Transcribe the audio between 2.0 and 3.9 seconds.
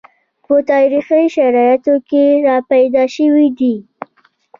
کې راپیدا شوي دي